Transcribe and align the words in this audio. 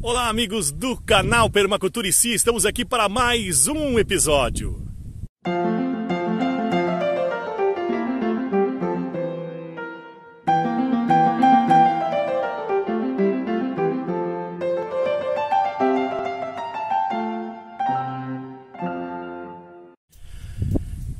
Olá, 0.00 0.28
amigos 0.28 0.70
do 0.70 0.96
canal 0.96 1.50
Permaculturici, 1.50 2.32
estamos 2.32 2.64
aqui 2.64 2.84
para 2.84 3.08
mais 3.08 3.66
um 3.66 3.98
episódio. 3.98 4.80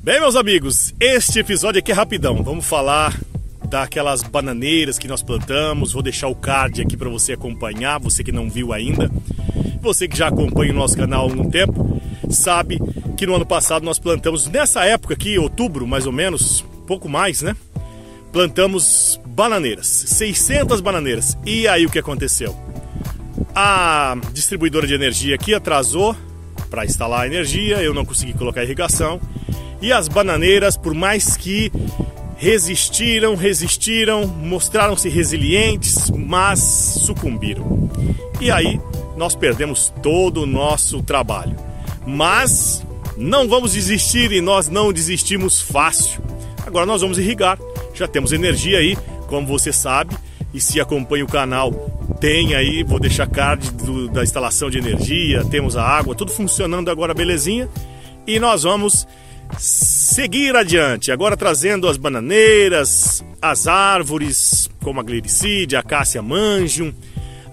Bem, 0.01 0.21
meus 0.21 0.37
amigos, 0.37 0.95
este 1.01 1.39
episódio 1.39 1.79
aqui 1.79 1.91
é 1.91 1.95
rapidão. 1.95 2.41
Vamos 2.41 2.65
falar 2.65 3.13
daquelas 3.69 4.23
bananeiras 4.23 4.97
que 4.97 5.07
nós 5.07 5.21
plantamos. 5.21 5.93
Vou 5.93 6.01
deixar 6.01 6.27
o 6.27 6.35
card 6.35 6.81
aqui 6.81 6.97
para 6.97 7.09
você 7.09 7.33
acompanhar, 7.33 7.99
você 7.99 8.23
que 8.23 8.31
não 8.31 8.49
viu 8.49 8.73
ainda. 8.73 9.09
Você 9.81 10.07
que 10.07 10.17
já 10.17 10.27
acompanha 10.27 10.73
o 10.73 10.75
nosso 10.75 10.97
canal 10.97 11.21
há 11.21 11.23
algum 11.23 11.49
tempo, 11.49 12.01
sabe 12.29 12.79
que 13.15 13.25
no 13.25 13.35
ano 13.35 13.45
passado 13.45 13.83
nós 13.85 13.99
plantamos, 13.99 14.47
nessa 14.47 14.83
época 14.83 15.13
aqui, 15.13 15.37
outubro 15.37 15.87
mais 15.87 16.05
ou 16.05 16.11
menos, 16.11 16.65
pouco 16.85 17.07
mais, 17.07 17.41
né? 17.41 17.55
Plantamos 18.31 19.19
bananeiras, 19.25 19.87
600 19.87 20.81
bananeiras. 20.81 21.37
E 21.45 21.67
aí 21.67 21.85
o 21.85 21.89
que 21.89 21.99
aconteceu? 21.99 22.55
A 23.55 24.17
distribuidora 24.33 24.85
de 24.85 24.93
energia 24.93 25.35
aqui 25.35 25.53
atrasou 25.53 26.15
para 26.69 26.85
instalar 26.85 27.21
a 27.21 27.27
energia, 27.27 27.81
eu 27.81 27.93
não 27.93 28.05
consegui 28.05 28.33
colocar 28.33 28.63
irrigação. 28.63 29.19
E 29.81 29.93
as 29.93 30.07
bananeiras, 30.07 30.75
por 30.75 30.93
mais 30.93 31.37
que 31.37 31.71
resistiram, 32.39 33.35
resistiram, 33.35 34.25
mostraram-se 34.25 35.09
resilientes, 35.09 36.09
mas 36.09 36.59
sucumbiram. 36.59 37.89
E 38.39 38.49
aí 38.49 38.79
nós 39.17 39.35
perdemos 39.35 39.93
todo 40.01 40.43
o 40.43 40.45
nosso 40.45 41.03
trabalho. 41.03 41.55
Mas 42.07 42.81
não 43.17 43.47
vamos 43.47 43.73
desistir 43.73 44.31
e 44.31 44.39
nós 44.39 44.69
não 44.69 44.93
desistimos 44.93 45.59
fácil. 45.59 46.21
Agora 46.65 46.85
nós 46.85 47.01
vamos 47.01 47.19
irrigar. 47.19 47.59
Já 47.93 48.07
temos 48.07 48.31
energia 48.31 48.77
aí, 48.77 48.97
como 49.27 49.45
você 49.45 49.73
sabe, 49.73 50.15
e 50.53 50.61
se 50.61 50.79
acompanha 50.79 51.25
o 51.25 51.27
canal, 51.27 51.73
tem 52.21 52.55
aí, 52.55 52.83
vou 52.83 53.01
deixar 53.01 53.27
card 53.27 53.69
do, 53.71 54.07
da 54.07 54.23
instalação 54.23 54.69
de 54.69 54.77
energia, 54.77 55.43
temos 55.43 55.75
a 55.75 55.83
água, 55.83 56.15
tudo 56.15 56.31
funcionando 56.31 56.89
agora 56.89 57.13
belezinha. 57.13 57.67
E 58.25 58.39
nós 58.39 58.63
vamos 58.63 59.05
seguir 59.57 60.55
adiante, 60.55 61.11
agora 61.11 61.35
trazendo 61.35 61.87
as 61.87 61.97
bananeiras, 61.97 63.23
as 63.41 63.67
árvores, 63.67 64.69
como 64.81 64.99
a 64.99 65.03
glericide, 65.03 65.75
a 65.75 65.83
cássia 65.83 66.21
mangium, 66.21 66.93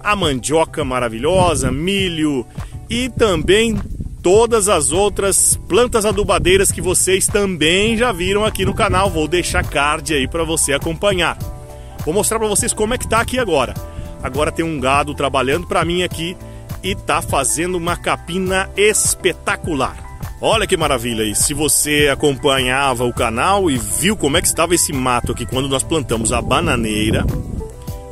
a 0.01 0.15
mandioca 0.15 0.85
maravilhosa, 0.85 1.73
milho 1.73 2.47
e 2.89 3.09
também 3.09 3.77
todas 4.23 4.69
as 4.69 4.93
outras 4.93 5.57
plantas 5.69 6.05
adubadeiras 6.05 6.73
que 6.73 6.81
vocês 6.81 7.27
também 7.27 7.97
já 7.97 8.13
viram 8.13 8.45
aqui 8.45 8.65
no 8.65 8.75
canal. 8.75 9.11
Vou 9.11 9.29
deixar 9.29 9.65
card 9.65 10.15
aí 10.15 10.29
para 10.29 10.45
você 10.45 10.73
acompanhar. 10.73 11.39
Vou 12.05 12.15
mostrar 12.15 12.39
para 12.39 12.49
vocês 12.49 12.73
como 12.73 12.95
é 12.95 12.99
que 12.99 13.09
tá 13.09 13.21
aqui 13.21 13.39
agora. 13.39 13.75
Agora 14.23 14.53
tem 14.53 14.65
um 14.65 14.81
gado 14.81 15.15
trabalhando 15.15 15.67
para 15.67 15.85
mim 15.85 16.03
aqui 16.03 16.37
e 16.83 16.95
tá 16.95 17.21
fazendo 17.21 17.77
uma 17.77 17.97
capina 17.97 18.71
espetacular. 18.77 20.06
Olha 20.41 20.67
que 20.67 20.77
maravilha 20.77 21.25
aí. 21.25 21.35
Se 21.35 21.55
você 21.55 22.11
acompanhava 22.13 23.05
o 23.05 23.13
canal 23.13 23.71
e 23.71 23.79
viu 23.79 24.15
como 24.17 24.37
é 24.37 24.43
que 24.43 24.47
estava 24.47 24.75
esse 24.75 24.93
mato 24.93 25.33
aqui 25.33 25.47
quando 25.47 25.69
nós 25.69 25.83
plantamos 25.83 26.31
a 26.31 26.43
bananeira, 26.43 27.25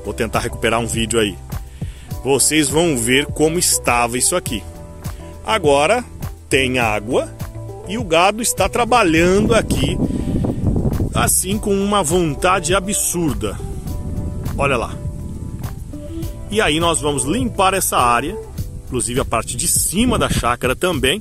vou 0.05 0.15
tentar 0.15 0.41
recuperar 0.41 0.81
um 0.81 0.87
vídeo 0.87 1.21
aí. 1.21 1.37
Vocês 2.25 2.69
vão 2.69 2.97
ver 2.97 3.27
como 3.27 3.59
estava 3.59 4.17
isso 4.17 4.35
aqui. 4.35 4.63
Agora 5.45 6.03
tem 6.49 6.79
água 6.79 7.31
e 7.87 7.99
o 7.99 8.05
gado 8.05 8.41
está 8.41 8.71
trabalhando 8.71 9.55
aqui 9.55 9.99
assim 11.15 11.59
com 11.59 11.75
uma 11.75 12.03
vontade 12.03 12.75
absurda. 12.75 13.59
Olha 14.57 14.79
lá. 14.79 14.97
E 16.51 16.59
aí 16.59 16.81
nós 16.81 17.03
vamos 17.03 17.25
limpar 17.25 17.75
essa 17.75 17.99
área, 17.99 18.35
inclusive 18.87 19.21
a 19.21 19.25
parte 19.27 19.57
de 19.57 19.69
cima 19.69 20.19
da 20.19 20.31
chácara 20.31 20.75
também 20.75 21.21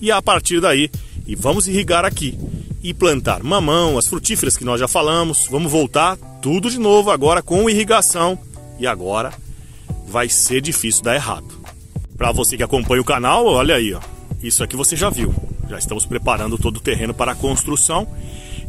e 0.00 0.10
a 0.10 0.20
partir 0.22 0.60
daí, 0.60 0.90
e 1.26 1.34
vamos 1.34 1.68
irrigar 1.68 2.04
aqui 2.04 2.38
e 2.82 2.94
plantar 2.94 3.42
mamão, 3.42 3.98
as 3.98 4.06
frutíferas 4.06 4.56
que 4.56 4.64
nós 4.64 4.80
já 4.80 4.88
falamos. 4.88 5.46
Vamos 5.50 5.70
voltar 5.70 6.16
tudo 6.40 6.70
de 6.70 6.78
novo 6.78 7.10
agora 7.10 7.42
com 7.42 7.68
irrigação 7.68 8.38
e 8.78 8.86
agora 8.86 9.32
vai 10.06 10.28
ser 10.28 10.60
difícil 10.60 11.02
dar 11.02 11.14
errado. 11.14 11.58
Para 12.16 12.32
você 12.32 12.56
que 12.56 12.62
acompanha 12.62 13.02
o 13.02 13.04
canal, 13.04 13.46
olha 13.46 13.74
aí, 13.74 13.92
ó. 13.92 14.00
Isso 14.42 14.62
aqui 14.62 14.76
você 14.76 14.96
já 14.96 15.10
viu. 15.10 15.34
Já 15.68 15.78
estamos 15.78 16.06
preparando 16.06 16.56
todo 16.56 16.78
o 16.78 16.80
terreno 16.80 17.12
para 17.12 17.32
a 17.32 17.34
construção. 17.34 18.08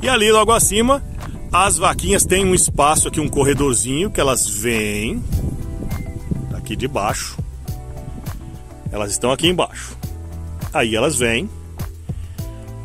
E 0.01 0.09
ali 0.09 0.31
logo 0.31 0.51
acima, 0.51 1.03
as 1.51 1.77
vaquinhas 1.77 2.25
têm 2.25 2.45
um 2.45 2.53
espaço 2.53 3.07
aqui, 3.07 3.19
um 3.19 3.29
corredorzinho 3.29 4.11
que 4.11 4.19
elas 4.19 4.47
vêm 4.47 5.23
daqui 6.51 6.75
de 6.75 6.87
baixo. 6.87 7.37
Elas 8.91 9.11
estão 9.11 9.31
aqui 9.31 9.47
embaixo. 9.47 9.98
Aí 10.73 10.95
elas 10.95 11.15
vêm, 11.17 11.49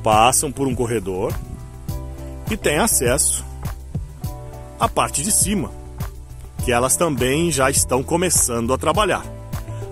passam 0.03 0.51
por 0.51 0.67
um 0.67 0.75
corredor 0.75 1.33
e 2.51 2.57
têm 2.57 2.79
acesso 2.79 3.45
à 4.81 4.89
parte 4.89 5.23
de 5.23 5.31
cima, 5.31 5.71
que 6.65 6.73
elas 6.73 6.97
também 6.97 7.51
já 7.51 7.71
estão 7.71 8.03
começando 8.03 8.73
a 8.73 8.79
trabalhar. 8.79 9.25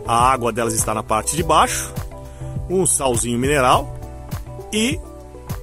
A 0.06 0.32
água 0.32 0.52
delas 0.52 0.74
está 0.74 0.94
na 0.94 1.02
parte 1.02 1.36
de 1.36 1.42
baixo, 1.42 1.92
um 2.68 2.86
salzinho 2.86 3.38
mineral 3.38 3.94
e 4.72 4.98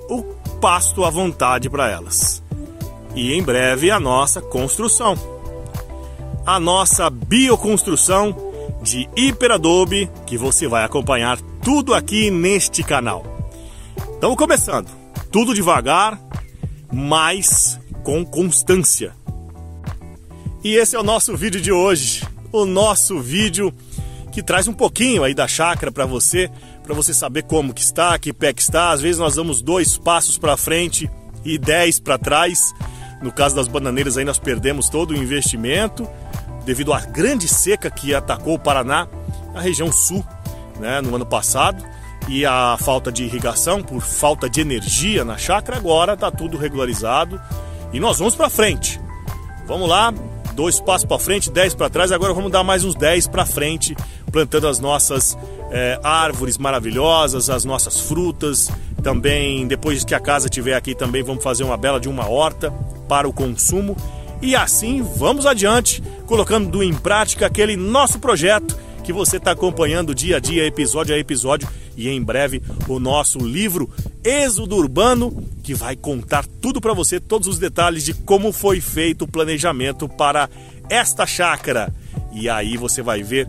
o 0.10 0.24
pasto 0.62 1.04
à 1.04 1.10
vontade 1.10 1.70
para 1.70 1.90
elas. 1.90 2.44
E 3.16 3.34
em 3.34 3.42
breve 3.42 3.90
a 3.90 4.00
nossa 4.00 4.42
construção. 4.42 5.16
A 6.46 6.60
nossa 6.60 7.10
bioconstrução 7.10 8.36
de 8.82 9.10
hiperadobe 9.16 10.10
que 10.26 10.38
você 10.38 10.68
vai 10.68 10.84
acompanhar 10.84 11.38
tudo 11.70 11.94
aqui 11.94 12.32
neste 12.32 12.82
canal. 12.82 13.24
Estamos 14.16 14.36
começando, 14.36 14.88
tudo 15.32 15.54
devagar, 15.54 16.20
mas 16.92 17.80
com 18.04 18.26
constância. 18.26 19.14
E 20.64 20.74
esse 20.74 20.96
é 20.96 21.00
o 21.00 21.04
nosso 21.04 21.38
vídeo 21.38 21.62
de 21.62 21.72
hoje, 21.72 22.28
o 22.52 22.66
nosso 22.66 23.20
vídeo 23.20 23.72
que 24.32 24.42
traz 24.42 24.68
um 24.68 24.74
pouquinho 24.74 25.24
aí 25.24 25.36
da 25.36 25.48
chácara 25.48 25.92
para 25.92 26.08
você, 26.08 26.50
para 26.82 26.96
você 26.96 27.14
saber 27.14 27.44
como 27.44 27.72
que 27.72 27.82
está, 27.82 28.18
que 28.18 28.34
pé 28.34 28.52
que 28.52 28.64
está. 28.64 28.90
Às 28.90 29.02
vezes 29.02 29.20
nós 29.20 29.36
damos 29.36 29.62
dois 29.62 29.96
passos 29.96 30.40
para 30.40 30.58
frente 30.58 31.08
e 31.46 31.60
dez 31.60 32.00
para 32.00 32.18
trás. 32.18 32.74
No 33.22 33.32
caso 33.32 33.56
das 33.56 33.68
bananeiras 33.68 34.18
aí 34.18 34.26
nós 34.26 34.40
perdemos 34.40 34.90
todo 34.90 35.12
o 35.12 35.16
investimento 35.16 36.10
devido 36.66 36.92
à 36.94 37.02
grande 37.02 37.48
seca 37.48 37.92
que 37.92 38.16
atacou 38.16 38.56
o 38.56 38.60
Paraná, 38.60 39.08
a 39.54 39.62
região 39.62 39.92
sul 39.92 40.26
né, 40.80 41.02
no 41.02 41.16
ano 41.16 41.26
passado 41.26 41.84
e 42.28 42.46
a 42.46 42.78
falta 42.80 43.12
de 43.12 43.24
irrigação 43.24 43.82
por 43.82 44.02
falta 44.02 44.50
de 44.50 44.62
energia 44.62 45.24
na 45.24 45.38
chácara 45.38 45.78
agora 45.78 46.14
está 46.14 46.30
tudo 46.30 46.58
regularizado 46.58 47.40
e 47.92 48.00
nós 48.00 48.20
vamos 48.20 48.36
para 48.36 48.50
frente. 48.50 49.00
Vamos 49.66 49.90
lá, 49.90 50.14
dois 50.54 50.80
passos 50.80 51.06
para 51.06 51.20
frente, 51.20 51.50
dez 51.50 51.74
para 51.74 51.90
trás, 51.90 52.12
agora 52.12 52.34
vamos 52.34 52.52
dar 52.52 52.64
mais 52.64 52.84
uns 52.84 52.96
dez 52.96 53.28
para 53.28 53.46
frente, 53.46 53.96
plantando 54.32 54.68
as 54.68 54.80
nossas 54.80 55.38
é, 55.72 56.00
árvores 56.04 56.58
maravilhosas, 56.58 57.50
as 57.50 57.66
nossas 57.66 58.00
frutas. 58.00 58.70
Também, 59.02 59.66
depois 59.66 60.04
que 60.04 60.14
a 60.14 60.20
casa 60.20 60.50
tiver 60.50 60.76
aqui, 60.76 60.94
também 60.94 61.24
vamos 61.24 61.44
fazer 61.44 61.64
uma 61.64 61.78
bela 61.78 62.00
de 62.00 62.10
uma 62.10 62.28
horta 62.30 62.72
para 63.08 63.28
o 63.28 63.34
consumo. 63.34 63.96
E 64.42 64.56
assim 64.56 65.02
vamos 65.02 65.46
adiante, 65.46 66.04
colocando 66.26 66.84
em 66.84 66.94
prática 66.94 67.46
aquele 67.46 67.76
nosso 67.76 68.20
projeto 68.20 68.78
que 69.10 69.14
você 69.14 69.38
está 69.38 69.54
acompanhando 69.54 70.14
dia 70.14 70.38
a 70.38 70.40
dia, 70.40 70.68
episódio 70.68 71.16
a 71.16 71.18
episódio, 71.18 71.68
e 71.98 72.08
em 72.08 72.22
breve 72.22 72.62
o 72.88 73.00
nosso 73.00 73.40
livro 73.40 73.90
Êxodo 74.24 74.76
Urbano, 74.76 75.44
que 75.64 75.74
vai 75.74 75.96
contar 75.96 76.46
tudo 76.62 76.80
para 76.80 76.94
você, 76.94 77.20
todos 77.20 77.48
os 77.48 77.58
detalhes 77.58 78.06
de 78.06 78.14
como 78.14 78.52
foi 78.52 78.80
feito 78.80 79.24
o 79.24 79.28
planejamento 79.28 80.08
para 80.08 80.48
esta 80.88 81.26
chácara. 81.26 81.92
E 82.32 82.48
aí 82.48 82.78
você 82.78 83.02
vai 83.02 83.24
ver 83.24 83.48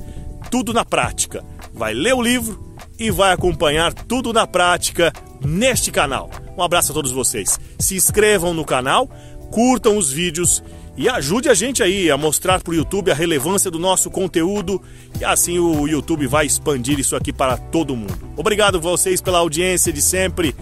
tudo 0.50 0.72
na 0.72 0.82
prática. 0.82 1.44
Vai 1.74 1.92
ler 1.92 2.14
o 2.14 2.22
livro 2.22 2.74
e 2.98 3.10
vai 3.10 3.30
acompanhar 3.30 3.92
tudo 3.92 4.32
na 4.32 4.46
prática 4.46 5.12
neste 5.44 5.90
canal. 5.90 6.30
Um 6.56 6.62
abraço 6.62 6.92
a 6.92 6.94
todos 6.94 7.12
vocês. 7.12 7.60
Se 7.78 7.96
inscrevam 7.96 8.54
no 8.54 8.64
canal, 8.64 9.06
curtam 9.50 9.98
os 9.98 10.10
vídeos 10.10 10.62
e 10.96 11.08
ajude 11.08 11.48
a 11.48 11.54
gente 11.54 11.82
aí 11.82 12.10
a 12.10 12.16
mostrar 12.16 12.60
para 12.60 12.72
o 12.72 12.74
YouTube 12.74 13.10
a 13.10 13.14
relevância 13.14 13.70
do 13.70 13.78
nosso 13.78 14.10
conteúdo 14.10 14.82
e 15.20 15.24
assim 15.24 15.58
o 15.58 15.86
YouTube 15.86 16.26
vai 16.26 16.46
expandir 16.46 16.98
isso 16.98 17.16
aqui 17.16 17.32
para 17.32 17.56
todo 17.56 17.96
mundo. 17.96 18.18
Obrigado 18.36 18.80
vocês 18.80 19.20
pela 19.20 19.38
audiência 19.38 19.92
de 19.92 20.02
sempre. 20.02 20.54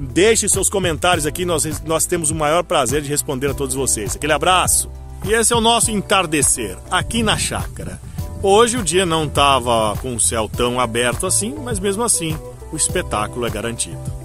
Deixe 0.00 0.48
seus 0.48 0.68
comentários 0.68 1.26
aqui, 1.26 1.44
nós, 1.44 1.82
nós 1.82 2.06
temos 2.06 2.30
o 2.30 2.34
maior 2.34 2.64
prazer 2.64 3.02
de 3.02 3.08
responder 3.08 3.50
a 3.50 3.54
todos 3.54 3.74
vocês. 3.74 4.16
Aquele 4.16 4.32
abraço. 4.32 4.90
E 5.24 5.32
esse 5.32 5.52
é 5.52 5.56
o 5.56 5.60
nosso 5.60 5.90
entardecer 5.90 6.76
aqui 6.90 7.22
na 7.22 7.36
chácara. 7.36 8.00
Hoje 8.42 8.76
o 8.76 8.82
dia 8.82 9.06
não 9.06 9.26
estava 9.26 9.96
com 9.98 10.16
o 10.16 10.20
céu 10.20 10.48
tão 10.48 10.80
aberto 10.80 11.26
assim, 11.26 11.54
mas 11.62 11.78
mesmo 11.78 12.02
assim 12.02 12.36
o 12.72 12.76
espetáculo 12.76 13.46
é 13.46 13.50
garantido. 13.50 14.21